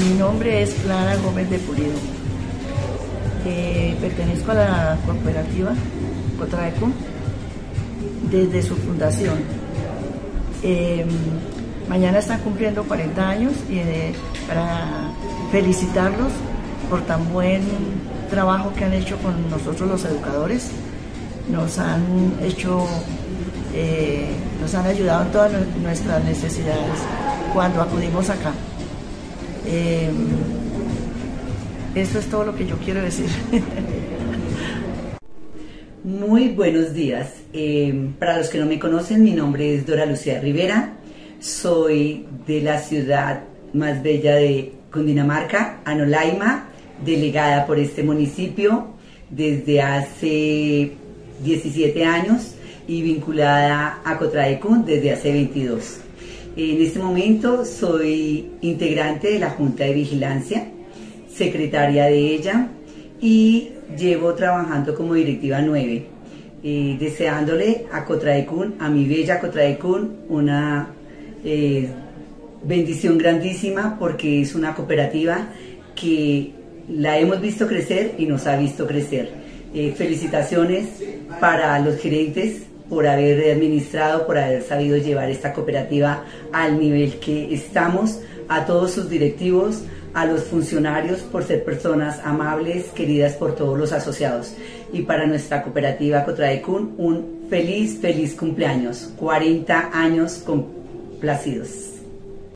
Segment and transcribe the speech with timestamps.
[0.00, 1.98] Mi nombre es Clara Gómez de Pulido.
[3.44, 5.72] Eh, pertenezco a la cooperativa
[6.38, 6.88] Cotraeco
[8.30, 9.38] desde su fundación.
[10.62, 11.04] Eh,
[11.88, 14.14] mañana están cumpliendo 40 años y eh,
[14.46, 15.10] para
[15.50, 16.32] felicitarlos
[16.88, 17.62] por tan buen
[18.30, 20.70] trabajo que han hecho con nosotros los educadores.
[21.50, 22.86] Nos han hecho,
[24.60, 25.52] nos han ayudado en todas
[25.82, 27.00] nuestras necesidades
[27.52, 28.52] cuando acudimos acá.
[29.70, 30.08] Eh,
[31.94, 33.26] eso es todo lo que yo quiero decir.
[36.04, 37.34] Muy buenos días.
[37.52, 40.94] Eh, para los que no me conocen, mi nombre es Dora Lucía Rivera.
[41.38, 43.42] Soy de la ciudad
[43.74, 46.68] más bella de Cundinamarca, Anolaima,
[47.04, 48.94] delegada por este municipio
[49.28, 50.92] desde hace
[51.44, 52.54] 17 años
[52.86, 56.07] y vinculada a Cotraecún desde hace 22.
[56.60, 60.66] En este momento soy integrante de la Junta de Vigilancia,
[61.32, 62.66] secretaria de ella
[63.20, 66.06] y llevo trabajando como directiva 9,
[66.64, 70.88] eh, deseándole a Cotraecún, a mi bella Cotraecún, una
[71.44, 71.88] eh,
[72.64, 75.50] bendición grandísima porque es una cooperativa
[75.94, 76.54] que
[76.88, 79.30] la hemos visto crecer y nos ha visto crecer.
[79.72, 80.88] Eh, felicitaciones
[81.38, 87.52] para los gerentes por haber administrado, por haber sabido llevar esta cooperativa al nivel que
[87.54, 89.82] estamos, a todos sus directivos,
[90.14, 94.54] a los funcionarios por ser personas amables, queridas por todos los asociados.
[94.92, 101.97] Y para nuestra cooperativa Cotraecún, un feliz, feliz cumpleaños, 40 años complacidos.